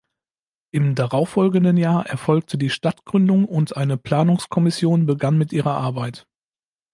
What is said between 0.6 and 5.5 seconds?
Im darauffolgenden Jahr erfolgte die Stadtgründung, und eine Planungskommission begann